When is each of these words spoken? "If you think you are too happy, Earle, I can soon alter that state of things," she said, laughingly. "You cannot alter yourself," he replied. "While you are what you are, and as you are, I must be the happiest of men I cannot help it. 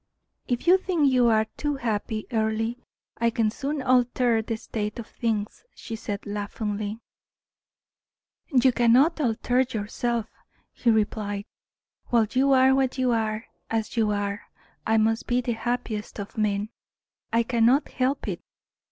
"If 0.47 0.65
you 0.65 0.79
think 0.79 1.11
you 1.11 1.27
are 1.27 1.45
too 1.57 1.75
happy, 1.75 2.25
Earle, 2.31 2.73
I 3.19 3.29
can 3.29 3.51
soon 3.51 3.83
alter 3.83 4.41
that 4.41 4.57
state 4.57 4.97
of 4.97 5.05
things," 5.05 5.63
she 5.75 5.95
said, 5.95 6.25
laughingly. 6.25 6.97
"You 8.51 8.71
cannot 8.71 9.21
alter 9.21 9.59
yourself," 9.59 10.25
he 10.71 10.89
replied. 10.89 11.45
"While 12.07 12.25
you 12.31 12.51
are 12.51 12.73
what 12.73 12.97
you 12.97 13.11
are, 13.11 13.45
and 13.45 13.45
as 13.79 13.95
you 13.95 14.09
are, 14.09 14.41
I 14.87 14.97
must 14.97 15.27
be 15.27 15.39
the 15.39 15.51
happiest 15.53 16.17
of 16.17 16.35
men 16.35 16.69
I 17.31 17.43
cannot 17.43 17.89
help 17.89 18.27
it. 18.27 18.41